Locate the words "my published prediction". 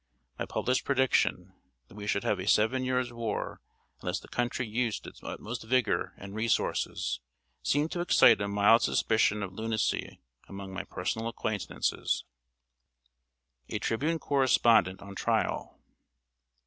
0.39-1.53